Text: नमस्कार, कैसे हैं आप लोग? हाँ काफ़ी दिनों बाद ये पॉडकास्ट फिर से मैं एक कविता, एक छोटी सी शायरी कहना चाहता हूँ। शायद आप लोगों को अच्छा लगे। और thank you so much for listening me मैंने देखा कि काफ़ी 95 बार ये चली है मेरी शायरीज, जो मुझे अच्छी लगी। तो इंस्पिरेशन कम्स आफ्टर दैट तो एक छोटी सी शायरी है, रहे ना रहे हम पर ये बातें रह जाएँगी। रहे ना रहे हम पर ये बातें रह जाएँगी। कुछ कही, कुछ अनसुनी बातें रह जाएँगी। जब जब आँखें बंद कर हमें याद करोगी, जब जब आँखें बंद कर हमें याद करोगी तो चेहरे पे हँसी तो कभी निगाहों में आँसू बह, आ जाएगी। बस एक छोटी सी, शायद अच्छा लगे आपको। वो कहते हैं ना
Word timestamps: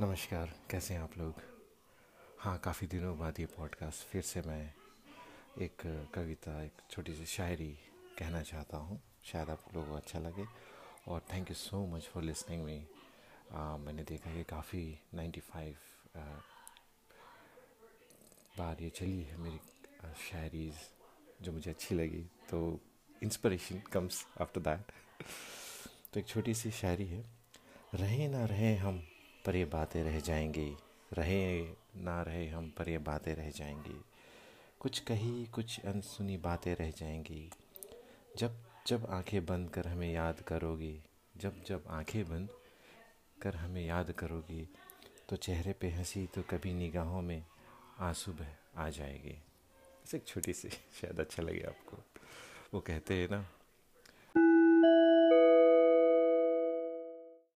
नमस्कार, 0.00 0.52
कैसे 0.70 0.94
हैं 0.94 1.00
आप 1.00 1.16
लोग? 1.18 1.34
हाँ 2.38 2.58
काफ़ी 2.64 2.86
दिनों 2.86 3.16
बाद 3.18 3.38
ये 3.40 3.44
पॉडकास्ट 3.46 4.06
फिर 4.08 4.22
से 4.22 4.40
मैं 4.46 4.74
एक 5.64 5.82
कविता, 6.14 6.62
एक 6.64 6.72
छोटी 6.90 7.14
सी 7.14 7.26
शायरी 7.26 7.68
कहना 8.18 8.42
चाहता 8.42 8.76
हूँ। 8.76 9.00
शायद 9.24 9.50
आप 9.50 9.64
लोगों 9.74 9.88
को 9.88 9.94
अच्छा 9.94 10.18
लगे। 10.18 10.44
और 11.08 11.24
thank 11.32 11.50
you 11.50 11.54
so 11.54 11.84
much 11.86 12.08
for 12.08 12.22
listening 12.22 12.64
me 12.64 12.76
मैंने 13.86 14.02
देखा 14.02 14.34
कि 14.34 14.44
काफ़ी 14.44 14.84
95 15.14 15.74
बार 18.58 18.82
ये 18.82 18.90
चली 18.90 19.22
है 19.22 19.36
मेरी 19.38 19.60
शायरीज, 20.30 20.74
जो 21.42 21.52
मुझे 21.52 21.70
अच्छी 21.70 21.94
लगी। 21.94 22.24
तो 22.50 22.80
इंस्पिरेशन 23.22 23.82
कम्स 23.92 24.24
आफ्टर 24.40 24.60
दैट 24.60 24.92
तो 26.12 26.20
एक 26.20 26.26
छोटी 26.26 26.54
सी 26.54 26.70
शायरी 26.74 27.06
है, 27.06 27.24
रहे 27.94 28.28
ना 28.28 28.44
रहे 28.46 28.76
हम 28.76 29.06
पर 29.46 29.56
ये 29.56 29.64
बातें 29.64 30.04
रह 30.04 30.20
जाएँगी। 30.20 30.76
रहे 31.12 31.62
ना 31.96 32.22
रहे 32.22 32.48
हम 32.48 32.72
पर 32.78 32.88
ये 32.88 32.98
बातें 32.98 33.34
रह 33.34 33.50
जाएँगी। 33.50 34.04
कुछ 34.80 34.98
कही, 34.98 35.46
कुछ 35.46 35.80
अनसुनी 35.84 36.36
बातें 36.36 36.76
रह 36.76 36.90
जाएँगी। 36.90 37.50
जब 38.38 38.56
जब 38.86 39.06
आँखें 39.10 39.46
बंद 39.46 39.70
कर 39.70 39.88
हमें 39.88 40.12
याद 40.12 40.40
करोगी, 40.40 41.02
जब 41.36 41.64
जब 41.64 41.84
आँखें 41.88 42.24
बंद 42.24 42.48
कर 43.42 43.56
हमें 43.56 43.86
याद 43.86 44.12
करोगी 44.12 44.68
तो 45.28 45.36
चेहरे 45.36 45.72
पे 45.72 45.90
हँसी 45.90 46.26
तो 46.26 46.42
कभी 46.42 46.72
निगाहों 46.72 47.22
में 47.22 47.44
आँसू 47.98 48.32
बह, 48.32 48.48
आ 48.76 48.90
जाएगी। 48.90 49.42
बस 50.04 50.14
एक 50.14 50.24
छोटी 50.26 50.52
सी, 50.52 50.68
शायद 51.00 51.20
अच्छा 51.20 51.42
लगे 51.42 51.60
आपको। 51.60 51.98
वो 52.74 52.80
कहते 52.80 53.14
हैं 53.14 53.28
ना 53.30 53.46